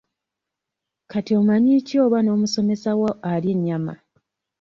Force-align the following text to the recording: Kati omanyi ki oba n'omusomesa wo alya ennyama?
Kati 1.11 1.31
omanyi 1.39 1.75
ki 1.87 1.95
oba 2.05 2.17
n'omusomesa 2.21 2.89
wo 2.99 3.09
alya 3.31 3.51
ennyama? 3.55 3.93